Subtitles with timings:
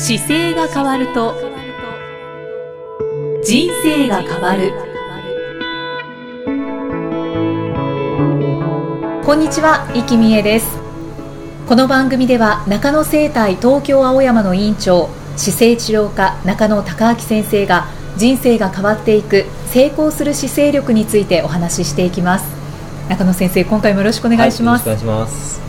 [0.00, 1.34] 姿勢が変わると
[3.44, 4.72] 人生が変わる。
[9.24, 10.78] こんにちは生きみえです。
[11.66, 22.46] この番組では中野生態東京青山の院長姿勢治療科中野孝明先生が人生が変わっていく成功する姿勢力についてお話ししていきます。
[23.08, 25.67] 中野先生今回もよろしくお願いします、はい、お願いします。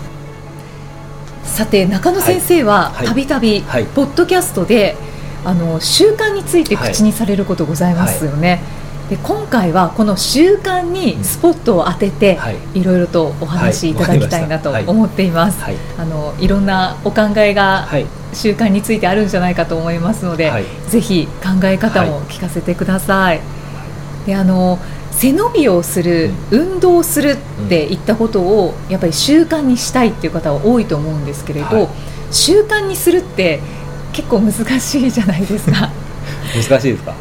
[1.60, 3.62] さて中野先生はたびたび
[3.94, 4.96] ポッドキャストで、
[5.44, 8.62] あの習慣について口にされることございますよね、
[9.10, 12.40] で今回はこの習慣にスポットを当てて、
[12.74, 12.82] い。
[12.82, 13.94] ろいろとお話しい。
[13.94, 17.90] ただきたいなと思っています、はい、あのいろんなお考えが
[18.32, 20.54] 習慣についてあるんじゃないかと思いますので、
[20.88, 23.42] ぜひ考え方も聞かせてください、
[24.26, 24.80] であの
[25.20, 31.88] 背伸びをする、うん、運動するっていったことをやっぱり習慣にしたいっていう方は多いと思うんですけれど、はい、
[32.32, 33.60] 習慣にするって
[34.14, 35.90] 結構難しいじゃないですか。
[36.56, 37.14] 難しいですか？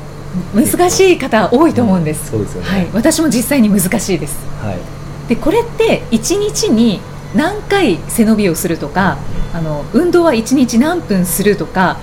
[0.54, 7.00] 難しい方多いと思うんです、うん、そうですよね、はい、私も実際に難しいです、はい、でこれって1日に
[7.34, 9.18] 何回背伸びをするとか
[9.52, 11.98] あの運動は1日何分するとか、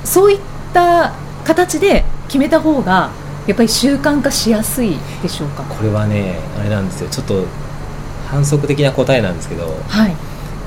[0.00, 0.38] うん、そういっ
[0.72, 1.12] た
[1.44, 3.10] 形で決めた方が
[3.50, 5.64] やっぱり習慣化しやすいでしょうか？
[5.64, 7.10] これはねあれなんですよ。
[7.10, 7.44] ちょっと
[8.28, 10.14] 反則的な答えなんですけど、はい、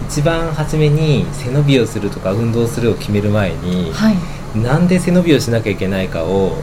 [0.09, 6.57] 一番初めに背伸びをするとか運動するを決める前に、はい、なんで背伸びをしなきゃいけないかを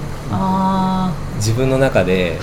[1.36, 2.38] 自分の中で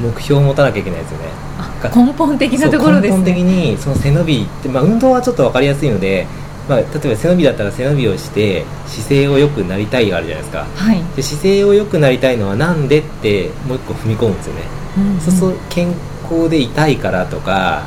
[0.00, 1.26] 目標を持たなきゃいけないですよね、
[1.58, 6.26] はい、根本的なところです、ね、根本的にその背伸びって、まあ、運動はちょっと分かりやすいので
[6.68, 14.62] まあ、例えば背伸びだったら背伸びをして姿勢を良くなりたいがあるじゃないですか、はい、で姿勢を良くなりたいのはなんでってもう一個踏み込むんですよね、
[14.96, 15.88] うんうん、そうすると健
[16.22, 17.82] 康でいたいからとか、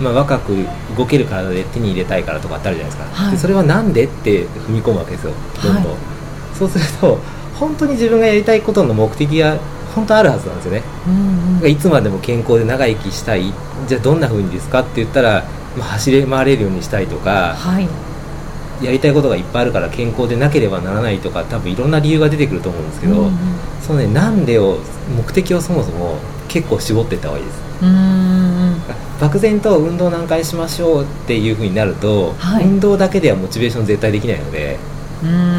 [0.00, 0.66] まあ、若く
[0.98, 5.32] 動ける体で手に入れたいからとかってあるじゃないですか、はい、でそれはなんでって踏み込むわけですよ。
[5.62, 5.98] どんどん、は
[6.54, 7.18] い、そうすると
[7.58, 9.56] 本当に自分がやりたいことの目的が
[9.94, 13.52] 本当あるはずなんですよね、うんうん、いつまでも健康で長生きしたい。
[13.88, 15.44] じゃあどんなふうにですかって言ったら、
[15.76, 17.88] まあ、走れ回れるようにしたいとか、はい
[18.82, 23.32] やりたいことがいっぱいあるから健康でなければならないとか多分いろんな理由が出てくると思うんですけど、うんうん、
[23.82, 24.78] そのねなんでを
[25.16, 26.18] 目的をそもそも
[26.48, 27.70] 結構絞っていった方がいいです
[29.20, 34.78] 漠然と運動何回しましょうっていうふうになると、はい、運動だけではモチベーション絶対できないので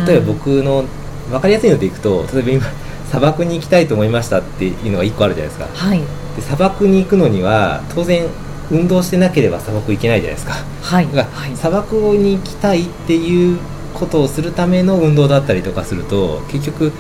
[0.08, 0.84] 例えば僕の
[1.30, 2.66] 分かりやすいのでいくと例えば今
[3.10, 6.00] 砂漠に行きたいと思いましたっていうのが1個あるじゃないですか、はい、
[6.36, 8.26] で砂漠に行くのには当然
[8.72, 13.60] 運動してなければ砂漠行けないじゃないですか、はい、だから、砂漠に行きたいっていう
[13.94, 16.92] ことをするための運動だったりとかすると結局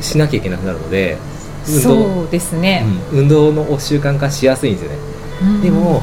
[0.00, 1.18] しなきゃいけなくなるので
[1.64, 4.98] そうですね、うん、運動の習慣化しやすいんですよね、
[5.42, 6.02] うん、でも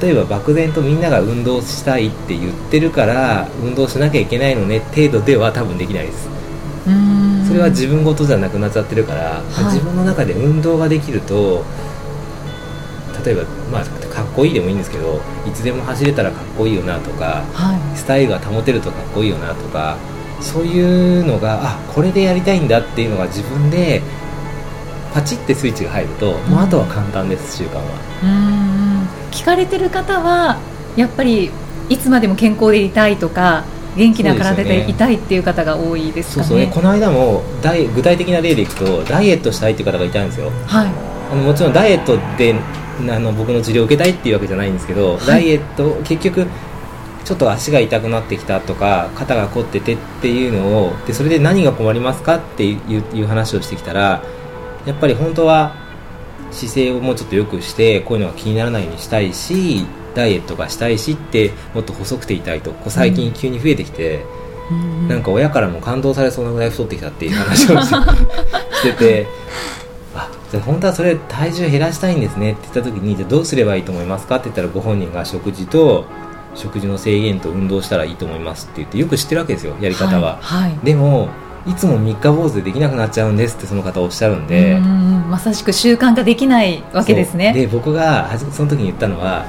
[0.00, 6.28] 例えば漠然とみんなが運動したいって言ってるから運動しなきゃいけないのね程度では多分できないです。
[7.46, 11.62] それは自分事じゃなくなっちゃってるから、はい、自分の中で運動ができると
[13.24, 19.96] 例えば、まあ、かっこいいでもいいんですけどいつでも走れたらかっこいいよなとか、はい、スタイルが保てるとかっこいいよなとか
[20.40, 24.02] そういうのがあこれでやりたいんだっていうのが自分で
[25.14, 27.82] パチってスイッチが入ると、もうあとは簡単です習慣は。
[28.22, 30.58] うん聞かれてる方は
[30.96, 31.50] やっぱり
[31.90, 33.64] いつまでも健康でいたいとか
[33.96, 36.48] 元気な体でいたいっていう方が多いですかね。
[36.48, 36.72] そうそうね。
[36.72, 42.54] この間もダイ具体的な例でいくとダイエットしたいっていう方がいたんですよ、はい、あのもちろんダイエットで
[43.10, 46.46] あの僕の治療を受けたいっていうわけじゃないんですけど、はい、ダイエット結局
[47.24, 52.76] ちょっと足が痛くなってきたとか肩が凝っててっていうのをでそれで何が困りますかってい
[53.22, 54.22] う話をしてきたら
[54.84, 55.74] やっぱり本当は
[56.50, 64.26] 姿勢をもうちょっと良くしてこういうのが気にならないようにしたいしダイエットがしたいしってもっと細くていたいとこう最近急に増えてきて、
[64.70, 69.26] うん、なんか親からも感動されそうなぐらい太ってきたっていう話を してて
[70.60, 76.06] 本当はそれ体重減らしたいんですねって言った時にじゃどうすればいいと思いますかって言ったらご本人が食事と
[76.54, 80.70] 食事の制限と運動したらいいと思いますって言ってよく知ってるわけですよやり方は、はい。
[80.70, 81.28] はい、でも
[81.66, 84.78] いつも三日坊主でできなくなっちゃうんですってその方おっしゃるんで。
[85.32, 87.54] まさしく習慣化できないわけですね。
[87.54, 89.46] で僕がその時に言ったのは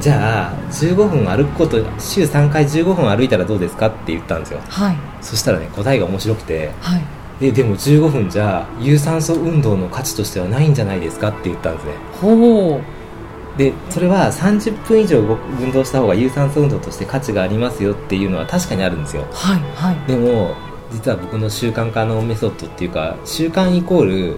[0.00, 11.94] じゃあ15分歩くこと週3回15分歩いたらどうですかって言ったんですよ、はい、そしたらね答えが面白くて、はいででも15分じゃ有酸素運動の価値としてはないんじゃないですかって言ったんですね。
[12.20, 13.58] ほう。
[13.58, 19.26] でそれは30分以上運動した方が有酸素運動として価値がありますよっていうのは確かにあるんですよ。
[19.32, 19.96] はいはい。
[20.06, 20.54] でも
[20.92, 24.36] 実は僕の習慣化のメソッドっていうか習慣イコール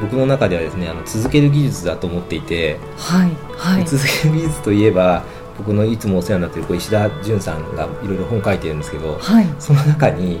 [0.00, 5.24] 僕の中ではですねあの続ける技術だと思っていて、はいはい、続ける技術といえば
[5.58, 10.40] 僕のいつもお世話になっている石田純さんがいろいろ本書いてるんですけど、はい、その中に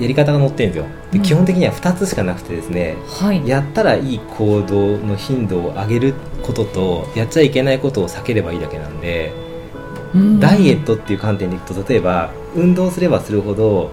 [0.00, 0.86] やり方が載ってるんですよ。
[1.12, 9.32] で、うん、基本的には2つしかなくてですね、はい、やったらいい行動の頻度を上げることとやっちゃいけないことを避ければいいだけなんで、
[10.14, 13.90] うん、ダイエットっていう観点でいくと例えば運動すればするほど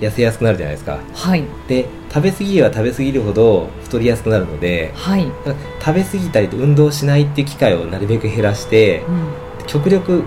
[0.00, 5.26] 痩せやすくなるじゃないですか、はい、で食べ過ぎれば食べ過ぎるほど太りやすくなるので、はい、
[5.84, 9.02] 食べ過ぎたりと運動しないっていう機会をなるべく減らして、
[9.60, 10.24] うん、極力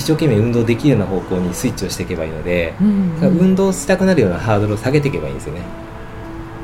[0.00, 5.60] 一生懸命運動できるような方向にスイッチをしていけばいいので、うんうん、運動したくなるようなハードルを下げていけばいいんですよね。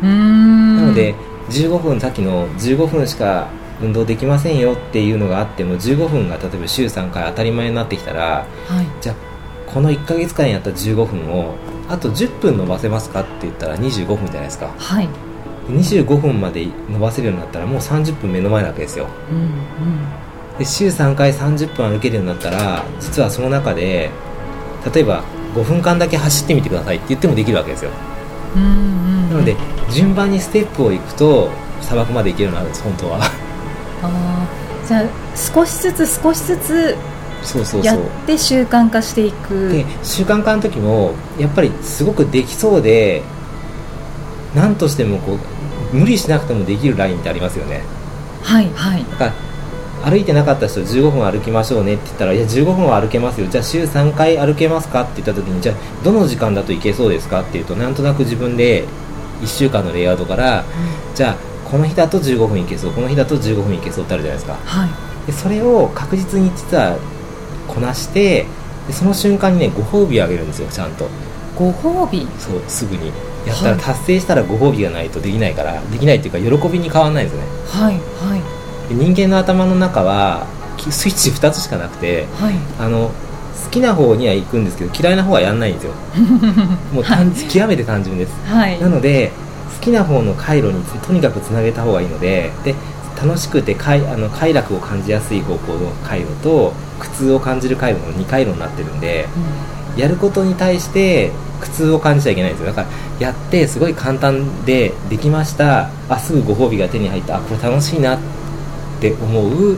[0.03, 1.15] なので
[1.51, 3.49] 15分さっきの15分しか
[3.83, 9.17] 運動できませんよっていうのがあっても15分が例えば週3回当たり前になってきたら、はい、じゃあ
[9.71, 11.55] この1か月間やった15分を
[11.89, 15.09] あと10分伸ばせますかって言ったら25分じゃないですか、はい、
[15.69, 19.51] 25分まで伸ばせるようになったらもう30分目の前なわけですよ、うんうん、
[20.59, 24.11] で週3回30分歩けるようになったら実はその中で
[24.93, 25.23] 例えば
[25.55, 27.91] 5分間だけ走ってみてくださいって言ってもできるわけですよ、
[28.55, 29.57] うんうんうん、なので
[29.91, 31.51] 順番にステップをいくと
[31.81, 33.19] 砂漠まで行けるようになるんです本当は。
[34.03, 34.47] あ
[34.87, 35.05] じゃあ
[35.37, 36.97] 少しずつ少しずつ
[37.43, 37.85] そうそうそう。
[37.85, 39.71] やって習慣化していく。
[39.71, 43.23] で習慣化の時もやっぱりすごくできそうで
[44.55, 45.39] 何としてもこ
[45.93, 47.83] う無理しなくてもできるラインってありますよね。
[48.43, 49.05] はいはい。
[49.11, 49.33] だから
[50.09, 53.49] 歩いてなかった人15分歩きましょうねって言ったらいや15分は歩けますよ。
[53.49, 58.85] じゃあ週3回歩けますかって言った時にじゃあどの時間だといけそうですかっていうとなんとなく自分で
[59.41, 60.65] 1週間のレイアウトから、うん、
[61.17, 61.37] じゃあ
[61.69, 64.91] この日だと15分いけそうこの日だと15分いけそうってあるじゃないですか、はい、
[65.27, 66.97] でそれを確実に実は
[67.67, 68.47] こなして
[68.87, 71.09] でその瞬間にねご褒美をあげるんですよちゃんと。
[71.57, 72.29] ご褒美？
[72.39, 73.11] そうすぐに。
[73.47, 77.43] やったら達成したらご褒美がないとできないから、はい、できないっていうか喜びに変わらないですね。
[77.67, 78.56] はいはい
[78.91, 80.47] 人間の頭の中は
[80.91, 83.11] スイッチ2つしかなくて、はい、あの
[83.65, 85.93] 好きな方には行くんですけど嫌いな方はやんないんですよ。
[86.93, 89.33] もう単、はい、極めて単純です、はい、なので
[89.79, 92.75] 好きな方の回路にとにかくつなげた方がいいのでで
[93.21, 99.27] 楽しくて快あの快楽を感じやすい方向の回路と苦痛を感じる回路の2回路になってるんで、
[99.95, 102.67] うん、やることに対して苦痛を感じちゃいけないんですよ。
[102.67, 102.89] だから
[103.19, 105.89] やってすごい簡単でできました。
[106.09, 107.39] あすぐご褒美が手に入った。
[107.39, 108.36] あこれ楽しいなって
[109.13, 109.77] 思う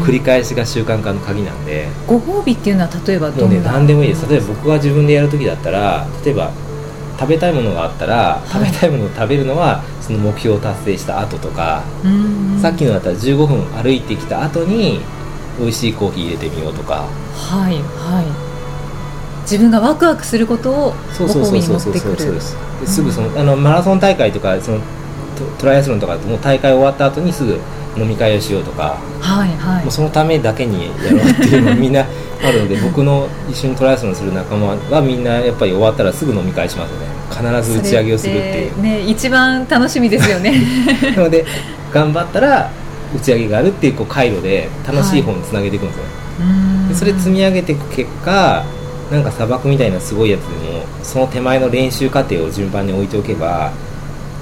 [0.00, 3.46] 繰り返しが習慣化の鍵なんで、ご褒美っていうのは例えばどんな？
[3.46, 4.28] もうね何でもいいです。
[4.28, 6.52] 例えば僕が自分でやる時だったら例えば
[7.18, 11.82] 食べたいものがあったら、食べたいものを食べるのはその目標を達成した後とか、
[12.60, 15.00] さっきのだったら15分歩いてきた後に
[15.58, 17.06] 美味しいコーヒー入れてみようとか。
[17.32, 18.26] はいはい。
[19.42, 20.74] 自分がワクワクすることを
[21.18, 22.40] ご褒美に持ってくる。
[22.84, 24.80] すぐそのあのマラソン大会とかその
[25.58, 27.58] トライアスロンとかもう大会終わった後にすぐ
[27.96, 32.04] 飲み会をしようとか、はいはい、もうそのためだけにやろうっていうのみんな
[32.42, 37.16] あるので 僕の一緒にトライアスロンする仲間はみんなやっぱり終わったらすぐ飲み会しますね。
[37.28, 38.82] 必ず打ち上げをするっていう。
[38.82, 40.54] ね一番楽しみですよね。
[41.16, 41.44] なので
[41.92, 42.70] 頑張ったら
[43.14, 48.64] 打ち上げがあるっていうこう回路で楽しい方につなげていくんですよ、はい、でそれ積み上げていく結果
[49.10, 53.72] なんか砂漠みたいなすごいやつでもその手前の練習過程を順番に置いておけば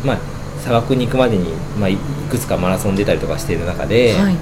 [0.05, 0.19] まあ
[0.64, 1.99] 砂漠に行くまでに、まあ、い
[2.31, 4.37] くつかマラソン出たりとかしている中で、はい、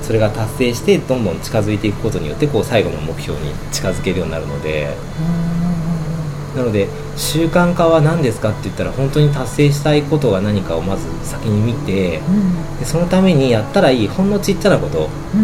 [0.00, 4.94] それが達成してどんどん近づいていくことによってこう最後の目標に近づけるようになるので
[6.54, 15.40] なので習慣化は何ですかって言ったら本当に達成したいことが何かをまず先に見て、うん、でそのためにやったらいいほんのちっちゃなこと、うん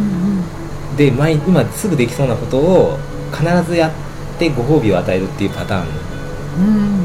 [0.90, 2.98] うん、で毎今すぐできそうなことを
[3.32, 3.92] 必ずやっ
[4.38, 7.01] てご褒美を与えるっていうパターン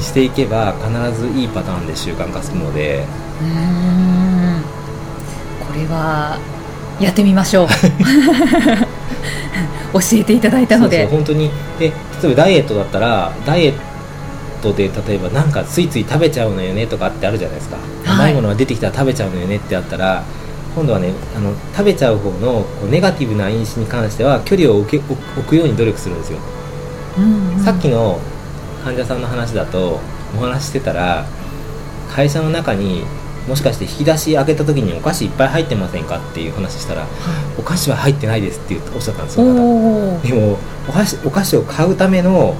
[0.00, 0.90] にしていけば必
[1.20, 3.04] ずいいパターンで習慣化するので。
[5.60, 6.38] これは
[6.98, 7.68] やってみましょう。
[9.92, 11.06] 教えていただいたので。
[11.06, 11.50] 本当に。
[11.78, 11.92] で
[12.22, 13.74] 例えばダイエットだったらダイエッ
[14.62, 20.22] トで例えばなんかついつい食べちゃうのよねとかってあるじゃないですか、甘いものが出てきたら食べちゃうのよねってあったら
[20.74, 25.16] 今度はねあの食べちゃう方のこうネガティブな因子に関しては距離を置け置
[25.48, 26.38] くように努力するんですよ、
[27.16, 28.20] うんうん、さっきの
[28.84, 30.00] 患者さんの話だと
[30.36, 31.24] お話してたら
[32.10, 33.04] 会社の中に
[33.48, 37.10] もしかして引き出し開けた時にお菓子いっぱい入ってませんかっていう話したら、はい、
[37.58, 40.58] お菓子は入ってないですっておっしゃったんですよでも
[40.88, 42.54] お菓子お菓子を買うための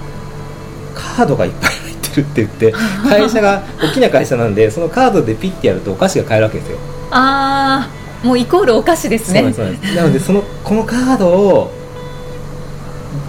[0.95, 2.73] カードがいっぱい入ってるって言って
[3.09, 6.79] 会社が大きな会社なんでそのカードでピッてやるとお菓子が買えるわけですよ。
[7.11, 7.89] あ
[8.23, 9.43] あもうイコールお菓子ですね。
[9.43, 11.71] なのでそのこのカードを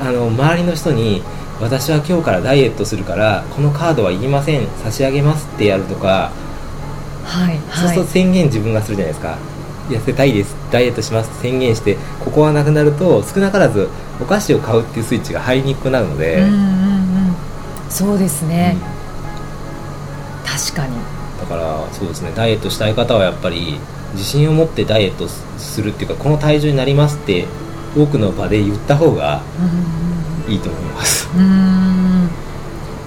[0.01, 1.21] あの周りの人に
[1.61, 4.67] 私は今日からダイエットするからこのカードはいりません。
[4.83, 6.31] 差し上げますってやるとか。
[7.23, 9.37] はい、そうすると宣言自分がするじゃないですか。
[9.89, 10.55] 痩せたいです。
[10.71, 13.89] ダイエットします宣言してここがなくなると少なからず
[14.21, 17.35] お菓子を買うっていうスイッチが入りにくくなるので、うんうんうん、
[17.89, 20.95] そうですね、うん、確かに。
[21.39, 22.31] だからそうですね。
[22.35, 23.79] ダイエットしたい方はやっぱり
[24.13, 27.45] 自信を持ってダイエットするっていうかこの体重になりますって
[27.97, 29.41] 多くの場で言った方が
[30.47, 31.20] いいと思います。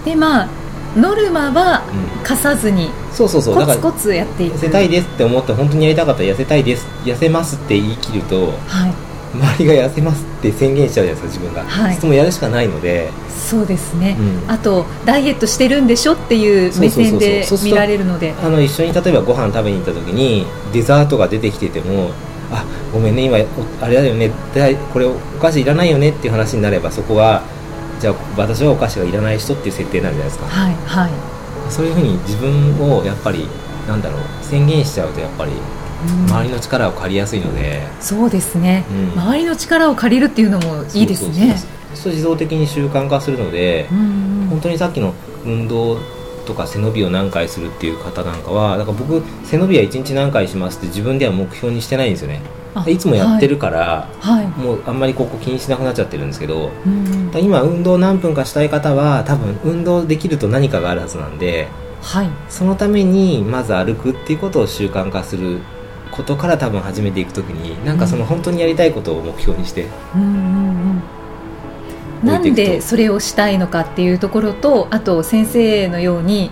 [0.05, 0.49] でまあ
[0.97, 1.83] ノルマは
[2.23, 3.57] 課さずに、そうそうそう。
[3.57, 4.57] コツコツやっていく。
[4.57, 8.95] 痩せたいですって思って本当にやりたかったら痩せたいです痩せますって言い切ると、はい、
[9.35, 13.11] 周りが痩せますって宣言しちゃうじゃないですか自分が、はい、そもやるしかないので。
[13.29, 18.33] そうですね、うん、あとダイエットしてるんでしょっていう目線で見られるので。
[18.43, 22.13] あの一緒に例えばご飯食べに行った時にデザートが出てきてても
[22.51, 23.37] あごめんね今
[23.83, 24.31] あれだよね
[24.93, 27.43] これお菓子いらないよねっていう話になればそこは
[28.01, 30.47] じゃあ私はお菓子がいらない人っていう設定になるじゃないですか。
[30.47, 31.11] はいはい。
[31.71, 33.47] そういうふうに自分をやっぱり
[33.89, 35.53] なんだろう宣言しちゃうとやっぱり
[36.29, 41.57] 周りの力を借りやすいので、うん、そうですね、うん、周りの力を借りるっていうのもいいですね。
[41.95, 45.99] そう自動的に習慣化するので、うんうん、本当にさっきの運動
[46.45, 52.41] とか背伸びを何回するっていう方なんかはだから僕背伸びは1日何回しますって自分では目標にしてないんですよね
[52.87, 61.69] いつもやってるから、はい、もうあんまりここ気にしなくなっちゃってるんですけど、うん、今運動何分かしたい方は多分運動できると何かがあるはずなんで、
[62.03, 65.61] はい、そのためにまず歩くっていうことを習慣化する
[66.11, 69.87] ことから多分始めていくときになんかその本当にやりたいことを目標にして。
[70.15, 71.03] うんうんうん。
[72.23, 76.51] なんでそれをしたいのかっていうところとあと先生のように、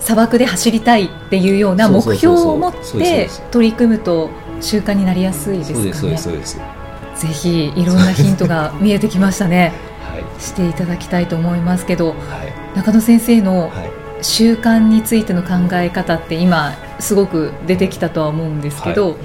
[0.00, 5.92] 砂漠で走りたいっていうような目標を持って取り組むと習慣になりやすいですかね。
[5.92, 6.60] そうですそうです
[7.16, 9.72] ぜひいろんなヒントが見えてきましたね、
[10.10, 12.16] はい、していただきたいと思いますけど、はい、
[12.76, 13.70] 中野先生の
[14.22, 19.16] 習慣についての考え方って今すごく出てきたとは思うんですけど、はい、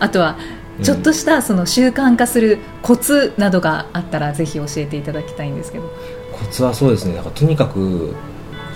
[0.00, 0.36] あとは
[0.82, 5.84] ちょっとしたその習慣化するコツなどがあったらぜひ教えていただきたいんですけど。
[6.32, 7.20] コツはそうですね。
[7.34, 8.14] とにかく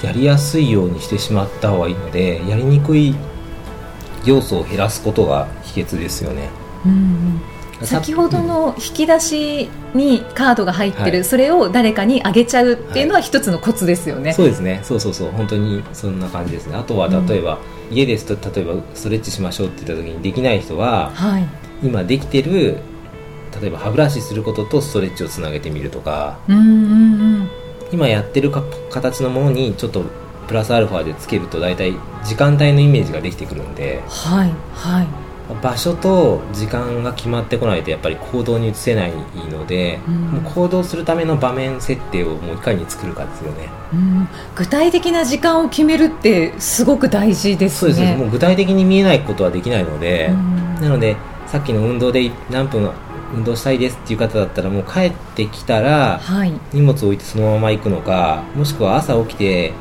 [0.03, 3.15] やりやすいようにしてしまった方がいいのでやりにくい
[4.25, 6.49] 要素を減らすことが秘訣ですよね。
[6.87, 7.41] うん
[7.85, 14.81] 先ほどの引き出しにカードが入ってる、はい、それを誰かにあげちゃうっていうのは一つのコツですよね、はい、そうですね。
[14.85, 15.31] そうそうそう。
[15.33, 16.77] 本当にそんな感じですね。
[16.77, 17.59] あとは例えば、
[17.91, 21.49] うん、家ですと例えばストレッチしましょうって言った時にできない人は、はい、
[21.83, 22.79] 今できてる
[23.61, 26.69] 例えば歯ブラシすることとストレッチをつなげてみるとか、うんうんう
[27.45, 27.51] ん、
[27.93, 30.05] 今やってるか形のものにちょっと
[30.53, 35.07] プラスアルファでつけると大体時間帯のイメージができてくるんで、はいはい、
[35.63, 39.13] 場所と時間が決まってこないとやっぱり行動に移せない
[39.51, 47.95] ので、うん、もう行動するための場面設定をもういかに作るかですよね、うん、具体的な時間を決めるってすごく大事ですね。
[47.95, 48.19] そうです。
[48.19, 51.17] もう具体的に見えないことはできないので、うん、なので
[51.47, 52.91] さっきの運動で何分
[53.35, 56.21] 運動したいですっていう方だったらもう帰ってきたら、
[56.75, 59.73] 荷物を置いてそのまま行くのかもしくは朝起きて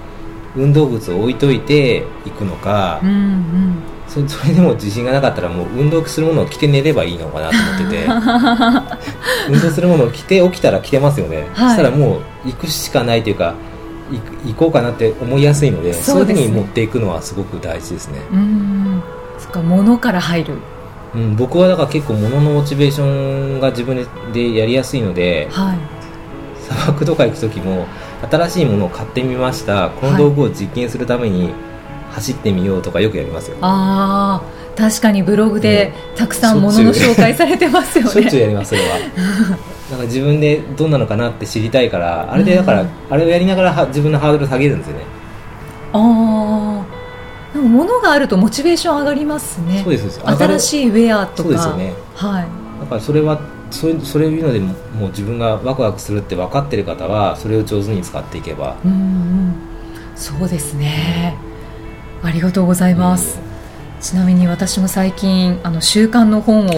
[0.55, 3.75] 運動靴を置いといて行くのか、うんうん、
[4.08, 8.05] そ それでも自信がなかったらもう運動するものを着て寝ればいいのかなと思ってて。
[9.50, 13.55] 運動するものを着て起きたら着てますよね、はい、そしたらもう行くしかないというか
[14.46, 18.20] 行こうかなって思いやすいのでそういうふうに持っていくのはすごく大事ですね。
[18.31, 19.01] うん。
[19.39, 20.53] そっか物から入る。
[21.15, 25.77] うん、僕はだから結構物のモチベーションが自分でやりやすいので、はい、
[26.63, 27.86] 砂漠とか行く時も
[28.29, 29.89] 新しいものを買ってみました。
[29.89, 31.53] この道具を実験するために
[32.11, 38.11] 走ってみようとかよくやりますよ、ああ確かにブログでたくさんものの紹介されてますよね。
[38.11, 38.97] しょっちゅうやりますそれは。
[39.91, 45.03] なんか自分でどんなのかなって知りたいからあれでだから、あれをやりながら自分のハードル下げるんですよね。
[45.93, 47.01] ああ
[47.53, 49.81] でも物があるとモチベーション上がりますね。
[49.83, 51.43] そうです新しいウェアとか。
[51.43, 51.93] そうですよね。
[52.15, 52.45] はい。
[52.81, 53.39] だからそれは
[53.71, 58.77] そういうそういうのでももう自分がワクワクするって分かってる方はそれを上手に使っていけば。
[58.85, 59.53] うん、うん、
[60.15, 61.35] そうですね。
[62.23, 63.39] ありがとうございます、
[63.99, 66.69] ちなみに私も最近あの習慣の本を、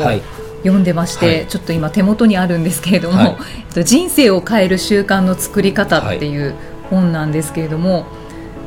[0.64, 6.56] 読んでまして、はい、ちょっと今手元にあるんですけれども、はい、えっと、人生を変える習慣の作り方っていう
[6.90, 8.06] 本なんですけれども、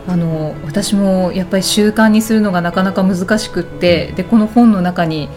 [0.07, 5.29] あの私もやっぱり習慣にするのがなかなか難しくってでこの本の中に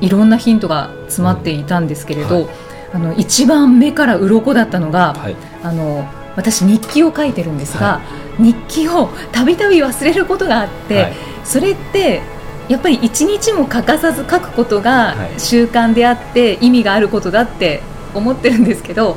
[0.00, 2.48] いろんなヒントが詰まっていたんですけれど、はい、
[2.92, 8.02] あの一番目から鱗だったのが、はい、あの私日記を書いてるんですが、は
[8.38, 11.12] い、日記をたびたび忘れることがあって、
[11.44, 12.22] それって
[12.68, 17.82] やっぱり一日も欠かさず書くことが習慣であって意味があることだって
[18.14, 19.16] 思ってるんですけど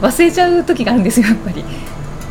[0.00, 1.64] 忘れちゃう時があるんですよやっぱり。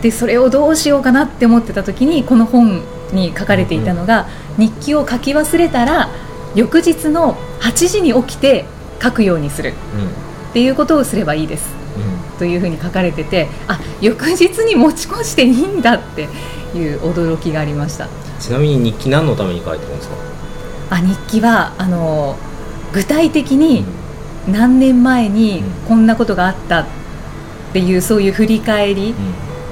[0.01, 6.10] でそれをどうしようかなって思ってた時にこの本に書かれていたのが、日記を書き忘れたら
[6.57, 8.65] 翌日の8時に起きて
[8.99, 9.73] 書くようにする、
[10.49, 11.71] っていうことをすればいいです、
[12.39, 16.25] というふうに書かれててあ翌日に持ち越していいんだってい
[16.95, 18.07] う驚きがありました。
[18.39, 20.15] ちなみに日記何のために書いてるんですか？
[20.89, 22.35] あ日記はあの
[22.91, 23.85] 具体的に
[24.47, 26.85] 何年前にこんなことがあったっ
[27.73, 29.13] ていうそういう振り返り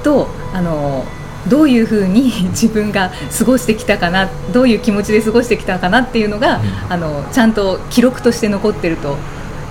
[0.04, 1.04] と、あの
[1.48, 6.56] どういうふうに 自分が過ごしてきたかなどういう気持ちで過ごしてきたかなっていうのが、
[6.88, 9.16] うん、あのちゃんと記録として残ってると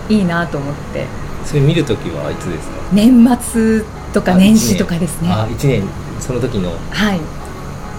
[0.09, 1.05] いいなと思って。
[1.45, 2.75] それ見るときはいつですか？
[2.91, 4.57] 年末とか年。
[4.57, 5.29] 始とかですね。
[5.31, 5.83] あ1年
[6.19, 6.71] その時の。
[6.89, 7.19] はい。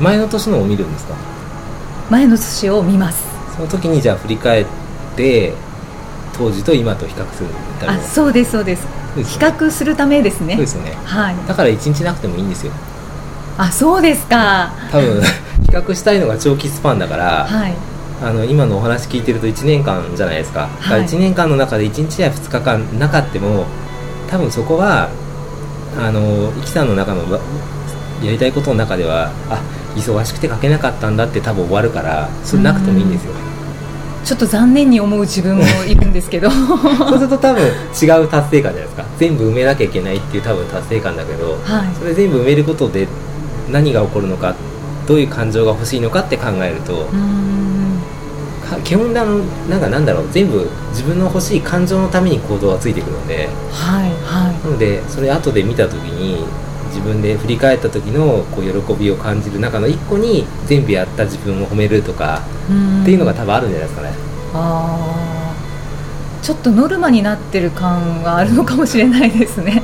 [0.00, 1.14] 前の年のを見るんですか？
[2.11, 3.25] 前の年を見ます。
[3.54, 4.66] その時にじゃあ振り返っ
[5.16, 5.54] て
[6.37, 7.49] 当時と今と比較する
[7.88, 8.87] あそうですそうです。
[9.16, 10.54] 比較するためですね。
[10.54, 12.73] そうですね、はい、だから1日なくてもいいんですよ
[13.59, 14.73] あそうですか。
[14.91, 15.23] 多分
[15.67, 17.75] 比較したいのが長期スパンだから、はい、
[18.23, 23.65] あの今のお話聞いてると1年間じゃないですか,、はい、1年間の中で1日や2日間なかっても
[24.31, 25.09] 多分そこは
[25.99, 27.23] あのイキさんの中の
[28.23, 29.59] やりたいことの中ではあ
[29.97, 33.33] 忙しくて書けなかったんだって多分終わるからそれなくてもいいんですよ
[34.27, 36.51] ちょっと残念に思う自分もいるんですけど。
[36.51, 39.05] そうすると多分違う達成感じゃないですか。
[39.21, 43.07] 全部埋めなきゃいけないっていう多分達成感だけど、はい、それ全部埋めることで
[43.70, 44.54] 何が起こるのか
[45.06, 47.08] どういう感情が欲しいのかって考えると
[48.85, 56.44] 基本なんかなんだろう全部自分の欲しい感情のために行動がついてくるので、はいはい、なのでそれ後で見た時に
[56.88, 62.42] 自分で振り返った時のこう喜びを感じる中の一個に全部やった自分を褒めるとか
[63.02, 64.14] っていうのが多分あるんじゃないですかね。
[64.54, 65.54] あ
[66.42, 69.82] ちょっとノルマになってる感があるのかもしれないですね。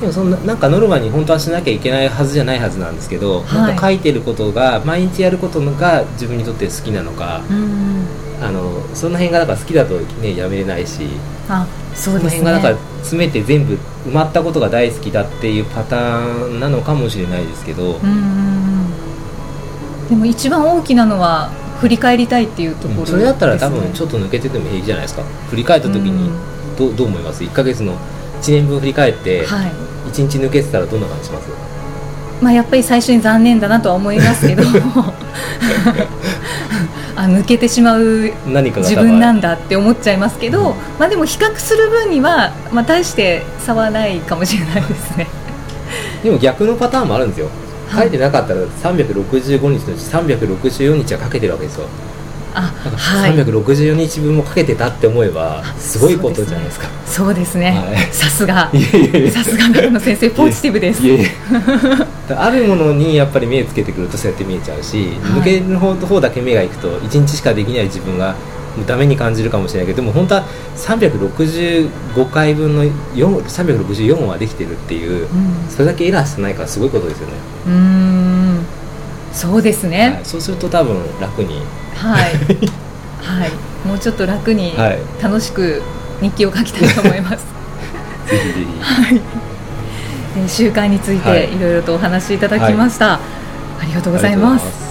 [0.00, 7.42] でもそんななんかノルマに本当はしなきゃいけないはずじゃないはずなんですけど、はい、なんか書いてることが毎日やることが自分にとって好きなのか、
[8.40, 11.08] あのその辺がだから好きだとねやめれないし
[11.48, 13.74] あそうです、ね、その辺がだから詰めて全部
[14.06, 17.98] 埋まったことが大好きだっていうパターンなのかもしれないですけど
[20.08, 25.22] でも一番大きなのは振り返りたいっていうところ、ね、それだったら多分ちょっと抜けてても平気じゃないですか。
[25.50, 26.30] 振り返った時に
[26.78, 27.98] どうどう思います？1か月の
[28.40, 31.48] 1年分振り返って、はい1日抜けてたらどんな感じします？
[32.42, 34.62] まあ、やっぱり最初に残念だなとは思いますけど。
[37.16, 45.28] あ抜けてしまう自分なんだって思っちゃいますけど、うん、まあ、でも比較する分には、まあ、大して差はないかもしれないですね。
[46.24, 47.48] でも逆のパターンもあるんですよ。
[47.96, 51.86] 書いてなかったら365日のうち364日はかけてるわけですよ。
[51.86, 51.88] あ
[52.60, 56.88] はい、364日分もかけてたって思えばすごいことじゃないですか。
[57.06, 57.76] そうですね。
[58.12, 58.70] さすが。
[59.32, 61.02] さすが中野先生ポジティブです。
[62.36, 68.34] あるものにやっぱり目つけてくるとそうやって見えちゃうし、はい、抜ける方だけ目がいくと1日しかできない自分が
[68.86, 70.44] ダメに感じるかもしれないけどでも本当は
[70.76, 77.34] 365回分の364はできてるっていう、うん、それだけエラーしてないからすごいことですよね。
[77.66, 78.13] うん
[79.34, 81.60] そうですね、はい、そうすると多分楽に
[81.96, 82.32] はい、
[83.20, 84.74] はい、もうちょっと楽に
[85.20, 85.82] 楽しく
[86.20, 87.44] 日記を書きたいと思います。
[88.30, 88.66] ぜひぜひ。
[88.80, 89.20] はい。
[90.48, 93.06] 習慣についていろいろとお話しいただきました。
[93.06, 93.20] は
[93.80, 94.84] い、ありがとうございます。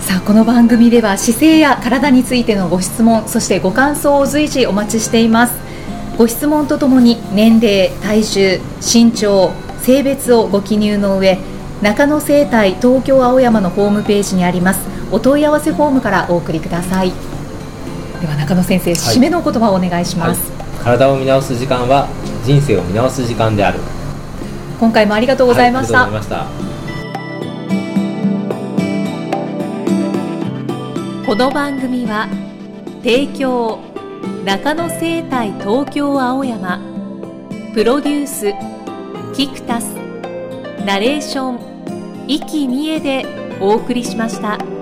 [0.00, 5.54] さあこの番組では姿勢や体についてのご質問そしてご感想を随時お待ちしています
[6.18, 11.38] ご質問とともに年齢体重身長性別をご記入の上
[11.84, 14.80] 中野生態東京青山のホームページにあります。
[15.12, 17.12] お問い合わせフォームからお送りください。
[18.22, 22.08] では中野先生、はい、締めの言葉をお願いします、はい、体を見直す時間は
[22.42, 23.80] 人生を見直す時間である。
[24.80, 26.08] 今回もありがとうございました、は
[31.22, 32.30] い、この番組は
[33.02, 33.78] 提供
[34.46, 36.80] 中野生態東京青山。
[37.74, 38.54] プロデュース
[39.36, 39.94] キクタス。
[40.86, 41.73] ナレーション
[42.26, 43.26] 生きみえで
[43.60, 44.73] お送りしました。